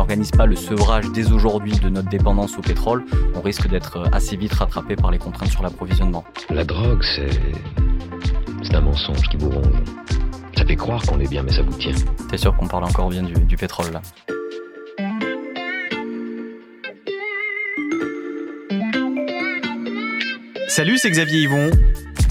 [0.00, 4.34] N'organise pas le sevrage dès aujourd'hui de notre dépendance au pétrole, on risque d'être assez
[4.34, 6.24] vite rattrapé par les contraintes sur l'approvisionnement.
[6.48, 7.28] La drogue, c'est.
[8.62, 9.66] C'est un mensonge qui vous ronge.
[10.56, 11.94] Ça fait croire qu'on est bien, mais ça vous tient.
[12.30, 14.00] T'es sûr qu'on parle encore bien du, du pétrole là?
[20.66, 21.70] Salut, c'est Xavier Yvon.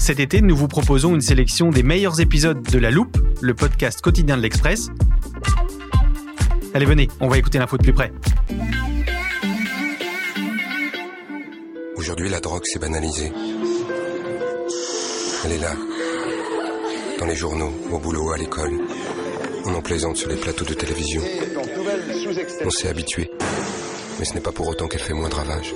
[0.00, 4.00] Cet été, nous vous proposons une sélection des meilleurs épisodes de La Loupe, le podcast
[4.00, 4.90] quotidien de l'Express.
[6.72, 8.12] Allez, venez, on va écouter l'info de plus près.
[11.96, 13.32] Aujourd'hui, la drogue s'est banalisée.
[15.44, 15.72] Elle est là.
[17.18, 18.70] Dans les journaux, au boulot, à l'école.
[19.66, 21.22] On en plaisante sur les plateaux de télévision.
[22.64, 23.32] On s'est habitué.
[24.20, 25.74] Mais ce n'est pas pour autant qu'elle fait moins de ravages.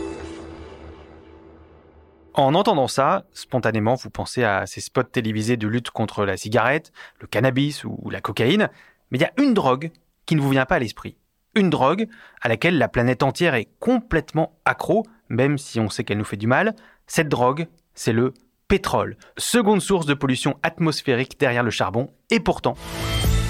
[2.35, 6.93] En entendant ça, spontanément, vous pensez à ces spots télévisés de lutte contre la cigarette,
[7.21, 8.71] le cannabis ou la cocaïne.
[9.11, 9.91] Mais il y a une drogue
[10.27, 11.17] qui ne vous vient pas à l'esprit.
[11.55, 12.09] Une drogue
[12.43, 16.37] à laquelle la planète entière est complètement accro, même si on sait qu'elle nous fait
[16.37, 16.75] du mal.
[17.07, 18.35] Cette drogue, c'est le
[18.67, 22.75] pétrole, seconde source de pollution atmosphérique derrière le charbon, et pourtant,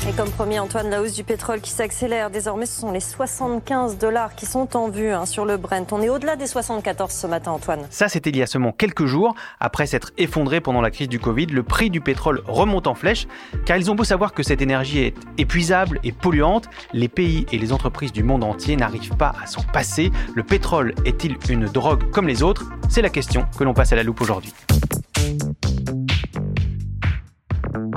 [0.07, 2.29] Et comme promis, Antoine, la hausse du pétrole qui s'accélère.
[2.29, 5.87] Désormais, ce sont les 75 dollars qui sont en vue hein, sur le Brent.
[5.93, 7.87] On est au-delà des 74 ce matin, Antoine.
[7.89, 11.19] ça c'était il y a seulement quelques jours, après s'être effondré pendant la crise du
[11.19, 13.27] Covid, le prix du pétrole remonte en flèche,
[13.65, 17.57] car ils ont beau savoir que cette énergie est épuisable et polluante, les pays et
[17.57, 20.13] les entreprises du monde entier n'arrivent pas à s'en passer.
[20.35, 22.67] Le pétrole est-il une drogue comme les autres?
[22.91, 24.53] C'est la question que l'on passe à la loupe aujourd'hui.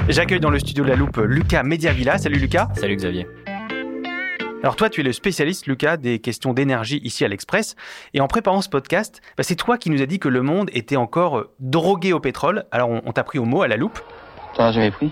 [0.10, 2.18] J'accueille dans le studio de la loupe Lucas Mediavilla.
[2.18, 2.70] Salut Lucas.
[2.76, 3.28] Salut Xavier.
[4.64, 7.76] Alors toi, tu es le spécialiste, Lucas, des questions d'énergie ici à l'Express.
[8.14, 10.70] Et en préparant ce podcast, bah, c'est toi qui nous as dit que le monde
[10.72, 12.64] était encore euh, drogué au pétrole.
[12.72, 14.00] Alors on, on t'a pris au mot à la loupe.
[14.56, 15.12] T'en as jamais pris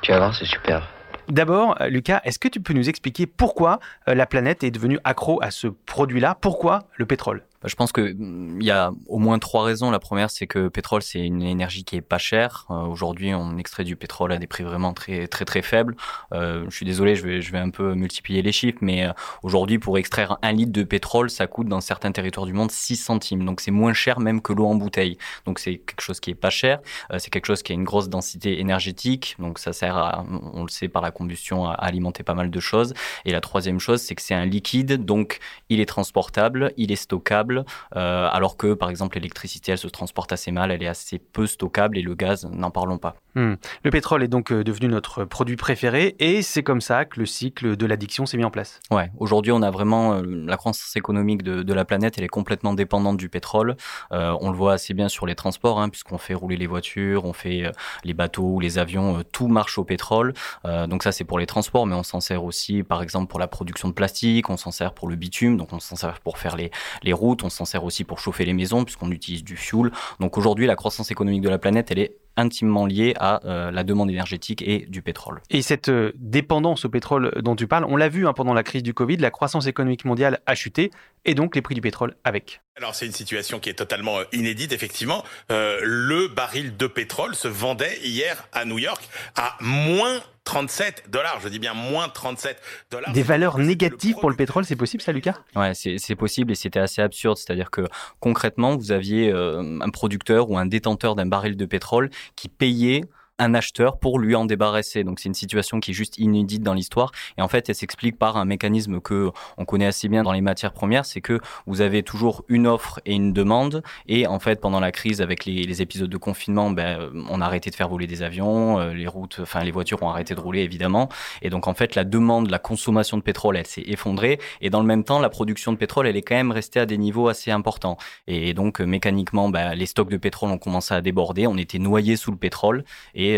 [0.00, 0.88] Tu vas voir, c'est super.
[1.28, 4.98] D'abord, euh, Lucas, est-ce que tu peux nous expliquer pourquoi euh, la planète est devenue
[5.04, 6.38] accro à ce produit-là?
[6.40, 7.42] Pourquoi le pétrole?
[7.64, 9.90] Je pense que mm, il y a au moins trois raisons.
[9.90, 12.66] La première, c'est que le pétrole, c'est une énergie qui est pas chère.
[12.70, 15.94] Euh, Aujourd'hui, on extrait du pétrole à des prix vraiment très très très faibles.
[16.32, 19.12] Euh, je suis désolé, je vais je vais un peu multiplier les chiffres, mais euh,
[19.42, 22.96] aujourd'hui, pour extraire un litre de pétrole, ça coûte dans certains territoires du monde 6
[22.96, 23.44] centimes.
[23.44, 25.18] Donc c'est moins cher même que l'eau en bouteille.
[25.44, 26.80] Donc c'est quelque chose qui est pas cher.
[27.12, 29.36] Euh, c'est quelque chose qui a une grosse densité énergétique.
[29.38, 32.60] Donc ça sert à, on le sait par la combustion, à alimenter pas mal de
[32.60, 32.94] choses.
[33.26, 36.96] Et la troisième chose, c'est que c'est un liquide, donc il est transportable, il est
[36.96, 41.18] stockable, euh, alors que par exemple l'électricité, elle se transporte assez mal, elle est assez
[41.18, 43.16] peu stockable et le gaz, n'en parlons pas.
[43.34, 43.54] Hmm.
[43.84, 47.26] Le pétrole est donc euh, devenu notre produit préféré et c'est comme ça que le
[47.26, 48.80] cycle de l'addiction s'est mis en place.
[48.90, 52.74] Ouais, aujourd'hui on a vraiment euh, la croissance économique de, la planète, elle est complètement
[52.74, 53.76] dépendante du pétrole.
[54.12, 57.24] Euh, on le voit assez bien sur les transports, hein, puisqu'on fait rouler les voitures,
[57.24, 57.70] on fait
[58.04, 60.34] les bateaux, les avions, tout marche au pétrole.
[60.64, 63.46] Donc ça c'est pour les transports, mais on s'en sert aussi par exemple pour la
[63.46, 66.56] production de plastique, on s'en sert pour le bitume, donc on s'en sert pour faire
[66.56, 66.70] les,
[67.02, 69.92] les routes, on s'en sert aussi pour chauffer les maisons, puisqu'on utilise du fuel.
[70.18, 73.84] Donc aujourd'hui la croissance économique de la planète, elle est intimement liée à euh, la
[73.84, 75.40] demande énergétique et du pétrole.
[75.50, 78.62] Et cette euh, dépendance au pétrole dont tu parles, on l'a vu hein, pendant la
[78.62, 80.90] crise du Covid, la croissance économique mondiale a chuté
[81.24, 82.62] et donc les prix du pétrole avec.
[82.80, 85.22] Alors c'est une situation qui est totalement euh, inédite, effectivement.
[85.50, 89.06] Euh, le baril de pétrole se vendait hier à New York
[89.36, 91.40] à moins 37 dollars.
[91.42, 92.58] Je dis bien moins 37
[92.90, 93.12] dollars.
[93.12, 95.36] Des valeurs négatives pour le pétrole, c'est possible ça Lucas?
[95.54, 97.36] Ouais, c'est c'est possible et c'était assez absurde.
[97.36, 97.82] C'est-à-dire que
[98.18, 103.02] concrètement, vous aviez euh, un producteur ou un détenteur d'un baril de pétrole qui payait
[103.40, 105.02] un acheteur pour lui en débarrasser.
[105.02, 107.10] Donc c'est une situation qui est juste inédite dans l'histoire.
[107.38, 110.42] Et en fait elle s'explique par un mécanisme que on connaît assez bien dans les
[110.42, 113.82] matières premières, c'est que vous avez toujours une offre et une demande.
[114.06, 117.70] Et en fait pendant la crise avec les, épisodes de confinement, ben, on a arrêté
[117.70, 120.60] de faire voler des avions, euh, les routes, enfin les voitures ont arrêté de rouler
[120.60, 121.08] évidemment.
[121.40, 124.38] Et donc en fait la demande, la consommation de pétrole, elle s'est effondrée.
[124.60, 126.86] Et dans le même temps la production de pétrole, elle est quand même restée à
[126.86, 127.96] des niveaux assez importants.
[128.26, 132.16] Et donc mécaniquement, ben, les stocks de pétrole ont commencé à déborder, on était noyé
[132.16, 132.84] sous le pétrole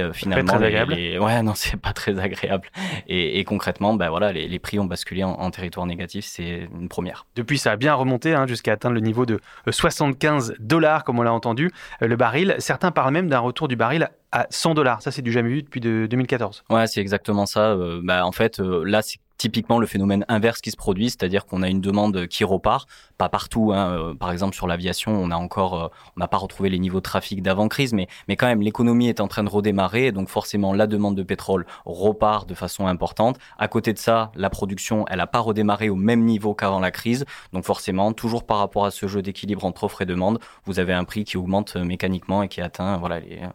[0.01, 0.95] euh, finalement, très agréable.
[0.95, 2.69] les- ouais, non, c'est pas très agréable.
[3.09, 6.69] Et, et concrètement, bah voilà, les, les prix ont basculé en, en territoire négatif, c'est
[6.79, 7.27] une première.
[7.37, 11.19] Depuis, ça a bien remonté hein, jusqu'à atteindre le niveau de euh, 75 dollars, comme
[11.19, 11.71] on l'a entendu,
[12.03, 12.55] euh, le baril.
[12.59, 15.03] Certains parlent même d'un retour du baril à 100 dollars.
[15.03, 16.65] Ça, c'est du jamais vu depuis de 2014.
[16.71, 17.71] Ouais, c'est exactement ça.
[17.73, 21.47] Euh, bah, en fait, euh, là, c'est typiquement le phénomène inverse qui se produit, c'est-à-dire
[21.47, 23.73] qu'on a une demande qui repart, pas partout.
[23.75, 23.91] Hein.
[23.91, 26.99] Euh, Par exemple, sur l'aviation, on a encore, euh, on n'a pas retrouvé les niveaux
[26.99, 30.13] de trafic d'avant crise, mais mais quand même, l'économie est en train de redémarrer, et
[30.13, 33.37] donc forcément, la demande de pétrole repart de façon importante.
[33.59, 36.93] À côté de ça, la production, elle a pas redémarré au même niveau qu'avant la
[36.93, 40.79] crise, donc forcément, toujours par rapport à ce jeu d'équilibre entre offre et demande, vous
[40.79, 43.49] avez un prix qui augmente euh, mécaniquement et qui atteint voilà les euh,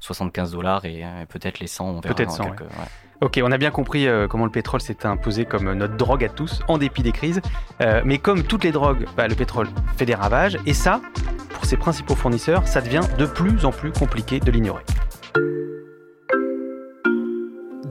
[0.00, 2.88] 75 dollars et peut-être les 100, on verra Peut-être dans 100, quelques- ouais.
[3.20, 6.28] Ok, on a bien compris euh, comment le pétrole s'est imposé comme notre drogue à
[6.28, 7.40] tous, en dépit des crises.
[7.80, 9.66] Euh, mais comme toutes les drogues, bah, le pétrole
[9.96, 10.56] fait des ravages.
[10.66, 11.00] Et ça,
[11.50, 14.84] pour ses principaux fournisseurs, ça devient de plus en plus compliqué de l'ignorer.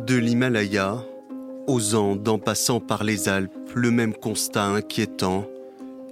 [0.06, 0.96] De l'Himalaya
[1.68, 5.46] aux Andes en passant par les Alpes, le même constat inquiétant.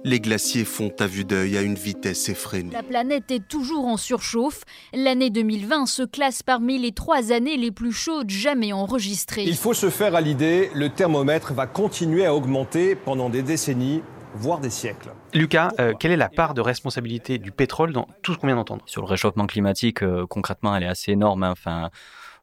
[0.08, 2.70] Les glaciers font à vue d'œil à une vitesse effrénée.
[2.72, 4.62] La planète est toujours en surchauffe.
[4.94, 9.42] L'année 2020 se classe parmi les trois années les plus chaudes jamais enregistrées.
[9.42, 14.00] Il faut se faire à l'idée, le thermomètre va continuer à augmenter pendant des décennies,
[14.36, 15.10] voire des siècles.
[15.34, 18.54] Lucas, euh, quelle est la part de responsabilité du pétrole dans tout ce qu'on vient
[18.54, 18.84] d'entendre?
[18.86, 21.42] Sur le réchauffement climatique, euh, concrètement, elle est assez énorme.
[21.42, 21.50] hein.
[21.50, 21.90] Enfin,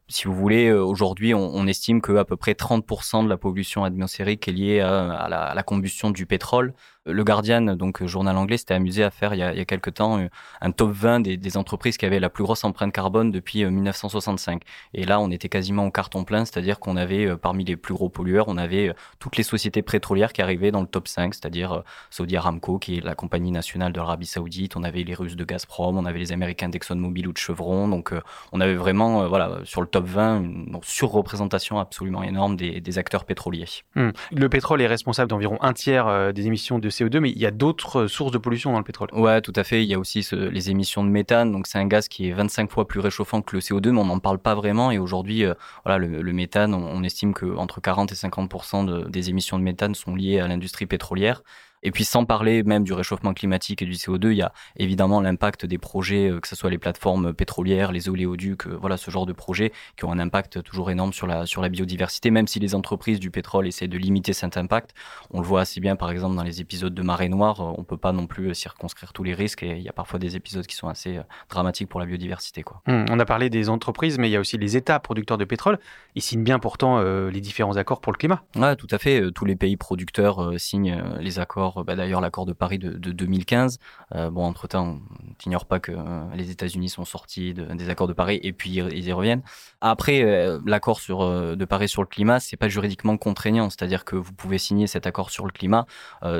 [0.08, 3.38] si vous voulez, euh, aujourd'hui, on, on estime que à peu près 30% de la
[3.38, 6.74] pollution atmosphérique est liée à, à la, à la combustion du pétrole.
[7.06, 9.94] Le Guardian, donc euh, journal anglais, s'était amusé à faire il y a, il quelques
[9.94, 10.28] temps euh,
[10.62, 14.62] un top 20 des, entreprises qui avaient la plus grosse empreinte carbone depuis euh, 1965.
[14.94, 17.92] Et là, on était quasiment au carton plein, c'est-à-dire qu'on avait euh, parmi les plus
[17.92, 21.34] gros pollueurs, on avait euh, toutes les sociétés pétrolières qui arrivaient dans le top 5,
[21.34, 21.80] c'est-à-dire euh,
[22.10, 25.44] Saudi Aramco, qui est la compagnie nationale de l'Arabie Saoudite, on avait les Russes de
[25.44, 28.20] Gazprom, on avait les Américains d'ExxonMobil ou de Chevron, donc euh,
[28.52, 33.24] on avait vraiment, euh, voilà, sur le top 20, une surreprésentation absolument énorme des, acteurs
[33.24, 33.66] pétroliers.
[33.96, 34.10] Hmm.
[34.30, 37.46] Le pétrole est responsable d'environ un tiers euh, des émissions de CO2, mais il y
[37.46, 39.08] a d'autres euh, sources de pollution dans le pétrole.
[39.12, 39.82] Ouais, tout à fait.
[39.82, 41.52] Il y a aussi les émissions de méthane.
[41.52, 44.06] Donc, c'est un gaz qui est 25 fois plus réchauffant que le CO2, mais on
[44.06, 44.90] n'en parle pas vraiment.
[44.90, 45.54] Et aujourd'hui, euh,
[45.84, 49.64] voilà, le, méthane, on, on estime que entre 40 et 50 de, des émissions de
[49.64, 51.42] méthane sont liées à l'industrie pétrolière.
[51.84, 55.20] Et puis, sans parler même du réchauffement climatique et du CO2, il y a évidemment
[55.20, 59.10] l'impact des projets, euh, que ce soit les plateformes pétrolières, les oléoducs, euh, voilà, ce
[59.10, 62.46] genre de projets qui ont un impact toujours énorme sur la, sur la biodiversité, même
[62.46, 64.94] si les entreprises du pétrole essaient de limiter cet impact.
[65.30, 67.84] On le voit assez bien, par exemple, dans les épisodes de marée noire, euh, on
[67.84, 70.66] peut pas non plus circonscrire tous les risques et il y a parfois des épisodes
[70.66, 71.20] qui sont assez
[71.50, 72.80] dramatiques pour la biodiversité, quoi.
[72.86, 75.44] Hmm, On a parlé des entreprises, mais il y a aussi les États producteurs de
[75.44, 75.78] pétrole.
[76.14, 78.42] Ils signent bien pourtant euh, les différents accords pour le climat.
[78.56, 79.30] Ouais, tout à fait.
[79.32, 81.73] Tous les pays producteurs euh, signent les accords.
[81.82, 83.78] Bah, D'ailleurs, l'accord de Paris de, de 2015.
[84.14, 85.00] Euh, bon, entre-temps,
[85.38, 88.52] tu n'ignores pas que euh, les États-Unis sont sortis de- des accords de Paris et
[88.52, 89.42] puis ils, y reviennent.
[89.80, 93.70] Après, euh, l'accord de Paris sur le climat, c'est pas juridiquement contraignant.
[93.70, 95.86] C'est-à-dire que vous pouvez signer cet accord sur le climat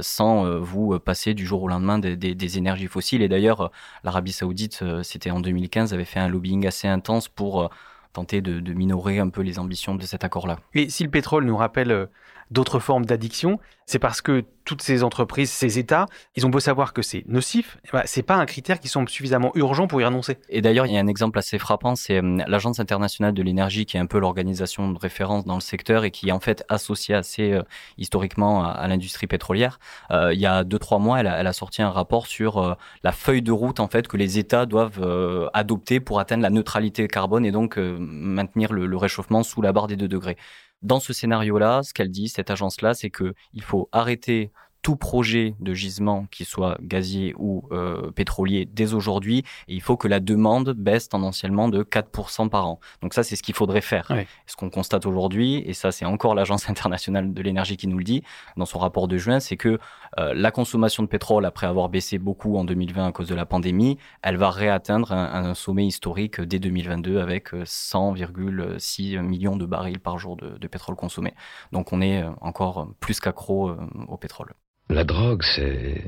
[0.01, 3.23] sans vous passer du jour au lendemain des, énergies fossiles.
[3.23, 3.71] Et d'ailleurs,
[4.05, 7.71] l'Arabie Saoudite, c'était en 2015, avait fait un lobbying assez intense pour
[8.13, 10.59] tenter de, minorer un peu les ambitions de cet accord-là.
[10.73, 12.09] Et si le pétrole nous rappelle
[12.51, 16.95] d'autres formes d'addiction, c'est parce que toutes ces entreprises, ces États, ils ont beau savoir
[16.95, 20.05] que c'est nocif, eh ben, c'est pas un critère qui semble suffisamment urgent pour y
[20.05, 20.39] renoncer.
[20.49, 23.85] Et d'ailleurs, il y a un exemple assez frappant, c'est euh, l'Agence internationale de l'énergie,
[23.85, 26.65] qui est un peu l'organisation de référence dans le secteur et qui est en fait
[26.71, 27.63] associée assez euh,
[27.99, 29.79] historiquement à, l'industrie pétrolière.
[30.11, 33.13] Euh, il y a deux trois mois, elle a, sorti un rapport sur euh, la
[33.13, 37.45] feuille de route en fait que les États doivent adopter pour atteindre la neutralité carbone
[37.45, 40.37] et donc maintenir le, le réchauffement sous la barre des 2 degrés.
[40.85, 44.53] Dans ce scénario-là, ce qu'elle dit, cette agence-là, c'est que il faut arrêter
[44.85, 49.97] tout projet de gisement, qui soit gazier ou euh, pétrolier, dès aujourd'hui, et il faut
[49.97, 52.81] que la demande baisse tendanciellement de 4% par an.
[53.01, 54.13] Donc ça, c'est ce qu'il faudrait faire.
[54.47, 58.05] Ce qu'on constate aujourd'hui, et ça c'est encore l'Agence internationale de l'énergie qui nous le
[58.05, 58.23] dit,
[58.59, 59.79] dans son rapport de juin, c'est que
[60.19, 63.47] euh, la consommation de pétrole, après avoir baissé beaucoup en 2020 à cause de la
[63.47, 69.65] pandémie, elle va réatteindre un, un sommet historique dès 2022 avec euh, 100,6 millions de
[69.65, 71.33] barils par jour de, de pétrole consommé.
[71.73, 73.77] Donc on est euh, encore plus qu'accro euh,
[74.09, 74.53] au pétrole.
[74.89, 76.05] La drogue, c'est.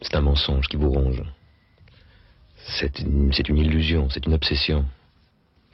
[0.00, 1.22] C'est un mensonge qui vous ronge.
[2.56, 4.84] C'est une, c'est une illusion, c'est une obsession.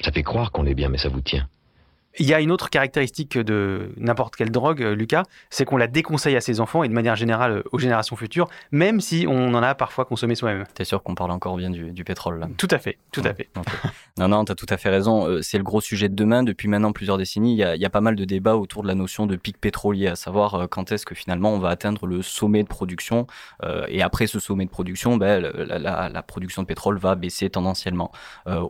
[0.03, 1.49] Ça fait croire qu'on est bien, mais ça vous tient.
[2.19, 5.87] Il y a une autre caractéristique de n'importe quelle drogue, euh, Lucas, c'est qu'on la
[5.87, 9.55] déconseille à ses enfants et de manière générale euh, aux générations futures, même si on
[9.55, 10.65] en a parfois consommé soi-même.
[10.75, 12.49] T'es sûr qu'on parle encore bien du, pétrole là?
[12.57, 13.49] Tout à fait, tout à fait.
[14.19, 15.27] Non, non, t'as tout à fait raison.
[15.27, 16.43] Euh, c'est le gros sujet de demain.
[16.43, 18.83] Depuis maintenant plusieurs décennies, il y, a, il y a pas mal de débats autour
[18.83, 22.07] de la notion de pic pétrolier, à savoir quand est-ce que finalement on va atteindre
[22.07, 23.27] le sommet de production.
[23.89, 28.11] et après ce sommet de production, ben, la, la, production de pétrole va baisser tendanciellement.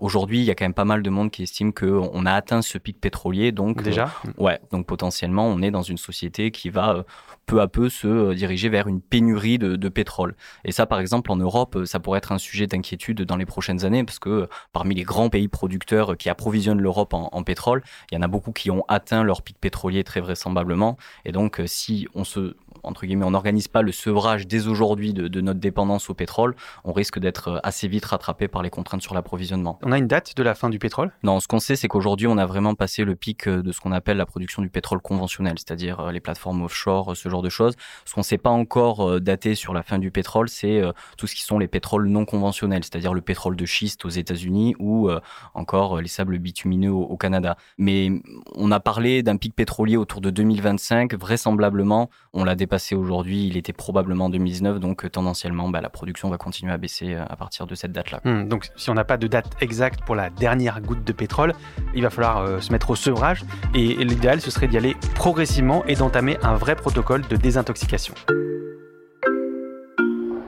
[0.01, 2.63] Aujourd'hui, il y a quand même pas mal de monde qui estime qu'on a atteint
[2.63, 6.71] ce pic pétrolier donc, Déjà euh, Ouais, donc potentiellement, on est dans une société qui
[6.71, 7.03] va euh,
[7.47, 10.37] peu à peu se euh, diriger vers une pénurie de, pétrole.
[10.65, 13.85] Et ça, par exemple, en Europe, ça pourrait être un sujet d'inquiétude dans les prochaines
[13.85, 18.19] années, parce que parmi les grands pays producteurs qui approvisionnent l'Europe en, pétrole, il y
[18.19, 20.97] en a beaucoup qui ont atteint leur pic pétrolier très vraisemblablement.
[21.25, 25.29] Et donc, si on se entre guillemets, on n'organise pas le sevrage dès aujourd'hui de,
[25.29, 29.15] de, notre dépendance au pétrole, on risque d'être assez vite rattrapé par les contraintes sur
[29.15, 29.79] l'approvisionnement.
[29.83, 31.13] On a une date de la fin du pétrole?
[31.23, 33.81] Non, ce qu'on sait, c'est qu'aujourd'hui, on a vraiment passé le pic euh, de ce
[33.81, 37.49] qu'on appelle la production du pétrole conventionnel, c'est-à-dire euh, les plateformes offshore, ce genre de
[37.49, 37.75] choses.
[38.05, 40.83] Ce qu'on ne sait pas encore euh, dater sur la fin du pétrole, c'est
[41.17, 44.75] tout ce qui sont les pétroles non conventionnels, c'est-à-dire le pétrole de schiste aux États-Unis
[44.79, 45.11] ou
[45.55, 47.57] encore les sables bitumineux au, Canada.
[47.79, 48.11] Mais
[48.55, 53.57] on a parlé d'un pic pétrolier autour de 2025, vraisemblablement, on l'a dépassé aujourd'hui, il
[53.57, 57.67] était probablement en 2019, donc tendanciellement, bah, la production va continuer à baisser à partir
[57.67, 58.21] de cette date-là.
[58.25, 61.53] Hmm, donc si on n'a pas de date exacte pour la dernière goutte de pétrole,
[61.95, 63.43] il va falloir se mettre au sevrage
[63.75, 68.15] et l'idéal ce serait d'y aller progressivement et d'entamer un vrai protocole de désintoxication.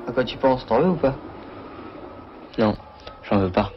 [0.09, 1.17] À quoi tu penses T'en veux ou pas?
[2.59, 2.76] Non,
[3.23, 3.73] j'en veux pas.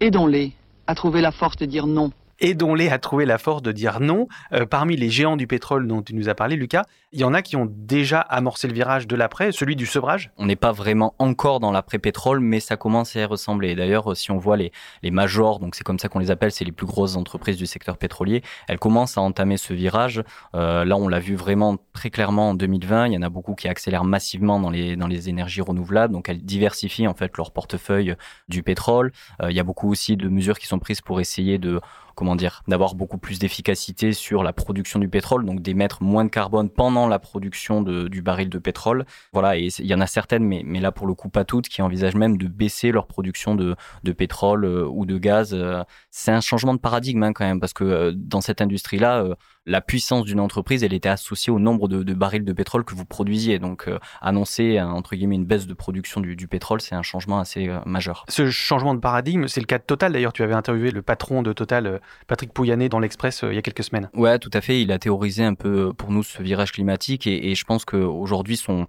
[0.00, 0.52] Aidons-les
[0.86, 4.28] à trouver la force de dire non aidons-les à trouver la force de dire non.
[4.52, 7.34] Euh, parmi les géants du pétrole dont tu nous as parlé, Lucas, il y en
[7.34, 10.72] a qui ont déjà amorcé le virage de l'après, celui du sevrage On n'est pas
[10.72, 13.74] vraiment encore dans l'après-pétrole, mais ça commence à y ressembler.
[13.74, 16.64] D'ailleurs, si on voit les, les majors, donc c'est comme ça qu'on les appelle, c'est
[16.64, 20.22] les plus grosses entreprises du secteur pétrolier, elles commencent à entamer ce virage.
[20.54, 23.06] Euh, là, on l'a vu vraiment très clairement en 2020.
[23.06, 26.28] Il y en a beaucoup qui accélèrent massivement dans les, dans les énergies renouvelables, donc
[26.28, 28.14] elles diversifient en fait leur portefeuille
[28.48, 29.12] du pétrole.
[29.42, 31.80] Euh, il y a beaucoup aussi de mesures qui sont prises pour essayer de
[32.16, 36.30] comment dire, d'avoir beaucoup plus d'efficacité sur la production du pétrole, donc d'émettre moins de
[36.30, 39.04] carbone pendant la production du baril de pétrole.
[39.32, 41.82] Voilà, et il y en a certaines, mais, là pour le coup pas toutes, qui
[41.82, 45.52] envisagent même de baisser leur production de, de pétrole euh, ou de gaz.
[45.52, 45.84] Euh.
[46.10, 49.80] c'est un changement de paradigme hein, quand même, parce que euh, dans cette industrie-là, la
[49.80, 53.58] puissance d'une entreprise, elle était associée au nombre de, barils de pétrole que vous produisiez.
[53.58, 57.68] Donc, euh, annoncer, entre guillemets, une baisse de production du, pétrole, c'est un changement assez
[57.68, 58.24] euh, majeur.
[58.28, 60.12] Ce changement de paradigme, c'est le cas de Total.
[60.12, 63.58] D'ailleurs, tu avais interviewé le patron de Total, euh, Patrick Pouyanné, dans l'Express il y
[63.58, 64.08] a quelques semaines.
[64.14, 64.80] Ouais, tout à fait.
[64.80, 68.56] Il a théorisé un peu pour nous ce virage climatique et, et je pense qu'aujourd'hui,
[68.56, 68.86] son,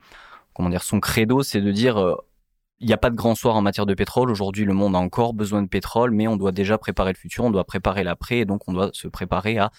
[0.53, 2.17] comment dire, son credo, c'est de dire
[2.79, 4.29] il n'y a pas de grand soir en matière de pétrole.
[4.29, 7.43] Aujourd'hui, le monde a encore besoin de pétrole, mais on doit déjà préparer le futur,
[7.43, 9.72] on doit préparer l'après, et donc on doit se préparer à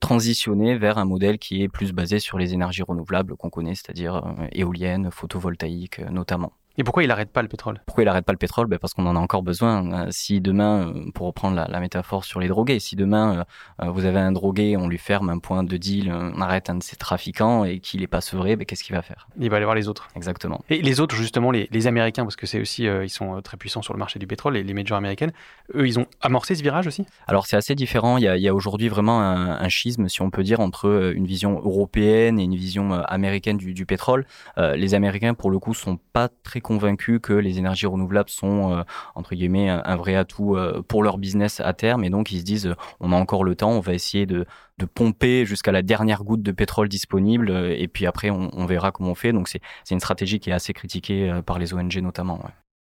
[0.00, 4.16] transitionner vers un modèle qui est plus basé sur les énergies renouvelables qu'on connaît, c'est-à-dire
[4.16, 6.52] euh, éoliennes, photovoltaïques euh, notamment.
[6.76, 7.80] Et pourquoi il n'arrête pas le pétrole?
[7.86, 8.66] Pourquoi il n'arrête pas le pétrole?
[8.66, 10.06] Ben Parce qu'on en a encore besoin.
[10.06, 13.44] Euh, si demain, euh, pour reprendre la, métaphore sur les drogués, si demain
[13.80, 16.74] euh, vous avez un drogué, on lui ferme un point de deal, on arrête un
[16.76, 19.28] de ses trafiquants et qu'il n'est pas sevré, ben qu'est-ce qu'il va faire?
[19.38, 20.08] Il va aller voir les autres.
[20.16, 20.64] Exactement.
[20.68, 23.92] Et les autres, justement, les, Américains, parce que c'est aussi, ils sont très puissants sur
[23.92, 25.32] le marché du pétrole, les, les majors américaines,
[25.74, 27.04] eux, ils ont amorcé ce virage aussi?
[27.26, 28.16] Alors c'est assez différent.
[28.16, 32.38] Il y a, aujourd'hui vraiment un, schisme, si on peut dire, entre une vision européenne
[32.38, 34.26] et une vision américaine du, du pétrole.
[34.56, 38.82] les Américains, pour le coup, sont pas très convaincus que les énergies renouvelables sont, euh,
[39.14, 42.02] entre guillemets, un, vrai atout euh, pour leur business à terme.
[42.02, 44.46] Et donc, ils se disent, on a encore le temps, on va essayer de,
[44.78, 47.50] de pomper jusqu'à la dernière goutte de pétrole disponible.
[47.50, 49.32] Euh, et puis après, on, verra comment on fait.
[49.32, 52.40] Donc, c'est une stratégie qui est assez critiquée par les ONG notamment.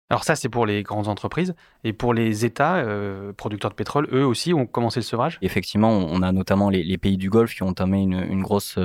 [0.10, 1.54] Alors ça, c'est pour les grandes entreprises.
[1.84, 2.86] Et pour les États
[3.36, 5.40] producteurs de pétrole, eux aussi ont commencé le sevrage?
[5.42, 8.80] Effectivement, on a notamment les, pays du Golfe qui ont entamé une, une grosse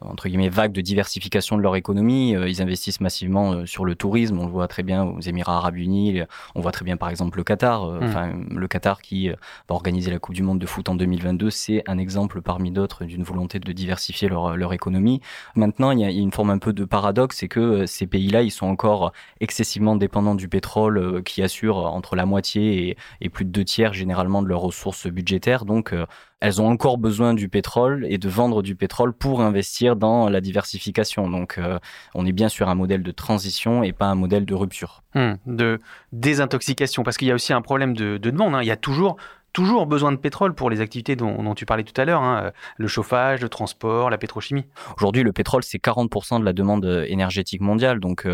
[0.00, 2.36] entre guillemets vague de diversification de leur économie.
[2.36, 4.38] Euh, ils investissent massivement euh, sur le tourisme.
[4.38, 6.20] On le voit très bien aux Émirats Arabes Unis.
[6.54, 7.84] On voit très bien par exemple le Qatar.
[7.84, 8.04] Euh, mmh.
[8.04, 9.36] Enfin, le Qatar qui va
[9.68, 13.22] organiser la Coupe du Monde de foot en 2022, c'est un exemple parmi d'autres d'une
[13.22, 15.20] volonté de diversifier leur, leur économie.
[15.54, 18.50] Maintenant, il y a une forme un peu de paradoxe, c'est que ces pays-là, ils
[18.50, 23.50] sont encore excessivement dépendants du pétrole qui assure entre la moitié et, et, plus de
[23.50, 25.64] deux tiers généralement de leurs ressources budgétaires.
[25.64, 25.94] Donc,
[26.40, 30.40] elles ont encore besoin du pétrole et de vendre du pétrole pour investir dans la
[30.40, 31.28] diversification.
[31.28, 31.78] Donc, euh,
[32.14, 35.02] on est bien sur un modèle de transition et pas un modèle de rupture.
[35.14, 35.80] Hmm, de
[36.12, 38.54] désintoxication, parce qu'il y a aussi un problème de, demande.
[38.54, 38.62] Hein.
[38.62, 39.16] Il y a toujours
[39.58, 42.86] toujours besoin de pétrole pour les activités dont, tu parlais tout à l'heure, hein, le
[42.86, 44.64] chauffage, le transport, la pétrochimie.
[44.96, 47.98] Aujourd'hui, le pétrole, c'est 40% de la demande énergétique mondiale.
[47.98, 48.24] Donc,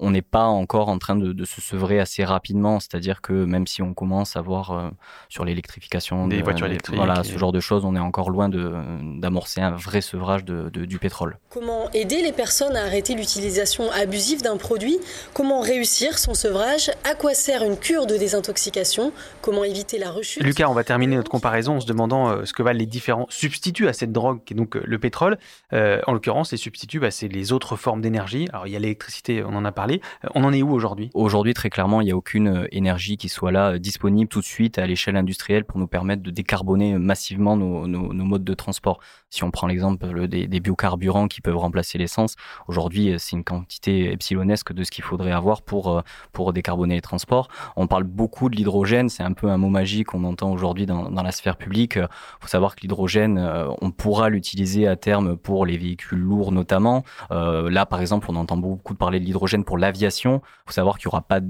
[0.00, 2.80] on n'est pas encore en train de, se sevrer assez rapidement.
[2.80, 4.88] C'est-à-dire que même si on commence à voir euh,
[5.28, 9.60] sur l'électrification des voitures électriques, voilà, ce genre de choses, on est encore loin d'amorcer
[9.60, 11.38] un vrai sevrage de, du pétrole.
[11.50, 14.98] Comment aider les personnes à arrêter l'utilisation abusive d'un produit?
[15.34, 16.90] Comment réussir son sevrage?
[17.04, 19.12] À quoi sert une cure de désintoxication?
[19.42, 20.42] Comment éviter la rechute?
[20.42, 23.26] Lucas, on va terminer notre comparaison en se demandant euh, ce que valent les différents
[23.28, 25.38] substituts à cette drogue qui est donc euh, le pétrole.
[25.72, 28.48] en l'occurrence, les substituts, bah, c'est les autres formes d'énergie.
[28.52, 29.90] Alors il y a l'électricité, on en a parlé
[30.24, 31.10] euh, on en est où aujourd'hui?
[31.14, 34.40] Aujourd'hui, très clairement, il n'y a aucune euh, énergie qui soit là euh, disponible tout
[34.40, 39.00] de suite à l'échelle industrielle pour nous permettre de décarboner massivement nos, modes de transport.
[39.30, 42.36] Si on prend l'exemple des, biocarburants qui peuvent remplacer l'essence,
[42.68, 47.48] aujourd'hui, c'est une quantité epsilonesque de ce qu'il faudrait avoir pour, pour décarboner les transports.
[47.76, 51.10] On parle beaucoup de l'hydrogène, c'est un peu un mot magique qu'on entend aujourd'hui dans,
[51.10, 51.96] la sphère publique.
[51.96, 52.06] Il
[52.40, 53.38] faut savoir que l'hydrogène,
[53.80, 57.04] on pourra l'utiliser à terme pour les véhicules lourds notamment.
[57.30, 60.42] là, par exemple, on entend beaucoup parler de l'hydrogène pour l'aviation.
[60.44, 61.40] Il faut savoir qu'il n'y aura pas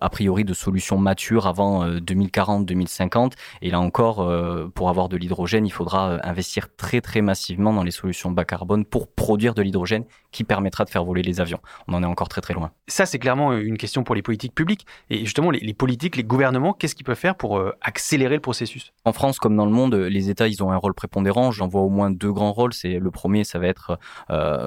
[0.00, 3.16] a priori de solution mature avant 2040-2050.
[3.16, 3.28] Euh,
[3.62, 7.72] Et là encore, euh, pour avoir de l'hydrogène, il faudra euh, investir très très massivement
[7.72, 11.40] dans les solutions bas carbone pour produire de l'hydrogène qui permettra de faire voler les
[11.40, 11.60] avions.
[11.88, 12.72] On en est encore très très loin.
[12.88, 14.86] Ça, c'est clairement une question pour les politiques publiques.
[15.08, 19.12] Et justement, les, politiques, les gouvernements, qu'est-ce qu'ils peuvent faire pour accélérer le processus En
[19.12, 21.50] France, comme dans le monde, les États, ils ont un rôle prépondérant.
[21.50, 22.72] J'en vois au moins deux grands rôles.
[22.72, 23.98] C'est le premier, ça va être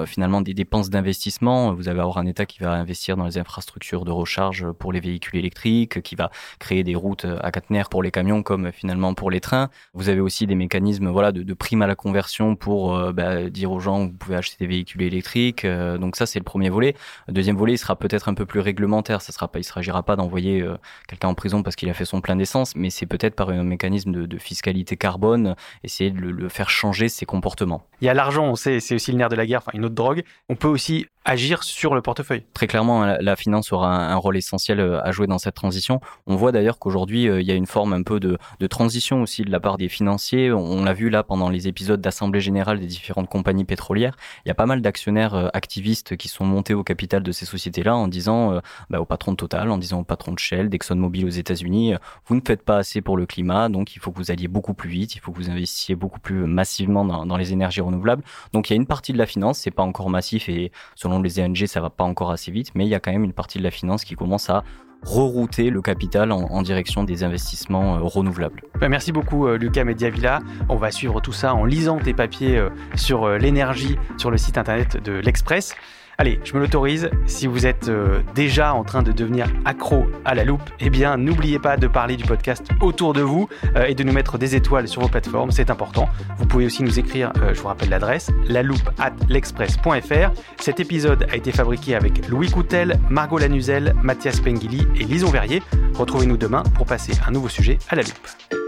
[0.06, 1.74] finalement des dépenses d'investissement.
[1.74, 5.00] Vous allez avoir un État qui va investir dans les infrastructures de recharge pour les
[5.00, 9.30] véhicules électriques, qui va créer des routes à caténaire pour les camions comme finalement pour
[9.30, 9.70] les trains.
[9.94, 13.48] Vous avez aussi des mécanismes voilà de, de prime à la conversion pour euh, bah,
[13.50, 15.64] dire aux gens vous pouvez acheter des véhicules électriques.
[15.64, 16.94] Euh, donc ça c'est le premier volet.
[17.28, 19.22] Le deuxième volet il sera peut-être un peu plus réglementaire.
[19.22, 20.76] Ça sera pas, il s'agira pas d'envoyer euh,
[21.08, 23.69] quelqu'un en prison parce qu'il a fait son plein d'essence, mais c'est peut-être par un
[23.70, 27.82] mécanisme de, fiscalité carbone essayer de le, le faire changer ses comportements.
[28.00, 29.84] Il y a l'argent, on sait, c'est aussi le nerf de la guerre, enfin une
[29.84, 30.22] autre drogue.
[30.48, 32.44] On peut aussi agir sur le portefeuille.
[32.54, 36.00] Très clairement, hein, la finance aura un rôle essentiel euh, à jouer dans cette transition.
[36.26, 39.42] On voit d'ailleurs qu'aujourd'hui, euh, il y a une forme un peu de, transition aussi
[39.42, 40.52] de la part des financiers.
[40.52, 44.16] On, l'a vu là pendant les épisodes d'Assemblée générale des différentes compagnies pétrolières.
[44.46, 47.44] Il y a pas mal d'actionnaires euh, activistes qui sont montés au capital de ces
[47.44, 51.24] sociétés-là en disant bah, au patron de Total, en disant au patron de Shell, d'ExxonMobil
[51.24, 51.94] aux États-Unis,
[52.26, 54.74] vous ne faites pas assez pour le climat, donc il faut que vous alliez beaucoup
[54.74, 58.22] plus vite, il faut que vous investissiez beaucoup plus massivement dans, les énergies renouvelables.
[58.52, 60.72] Donc il y a une partie de la finance, c'est pas encore massif et
[61.18, 63.32] les ENG, ça va pas encore assez vite, mais il y a quand même une
[63.32, 64.64] partie de la finance qui commence à
[65.02, 68.62] rerouter le capital en, direction des investissements euh, renouvelables.
[68.78, 70.40] Bah, merci beaucoup euh, Lucas Mediavilla.
[70.68, 74.58] On va suivre tout ça en lisant tes papiers euh, sur l'énergie sur le site
[74.58, 75.74] internet de l'Express.
[76.20, 77.08] Allez, je me l'autorise.
[77.24, 81.16] Si vous êtes euh, déjà en train de devenir accro à la loupe, eh bien,
[81.16, 84.54] n'oubliez pas de parler du podcast autour de vous euh, et de nous mettre des
[84.54, 85.50] étoiles sur vos plateformes.
[85.50, 86.10] C'est important.
[86.36, 90.30] Vous pouvez aussi nous écrire, euh, je vous rappelle l'adresse, la loupe at l'express.fr.
[90.58, 95.62] Cet épisode a été fabriqué avec Louis Coutel, Margot Lanuzel, Mathias Pengili et Lison Verrier.
[95.94, 98.59] Retrouvez-nous demain pour passer un nouveau sujet à la loupe.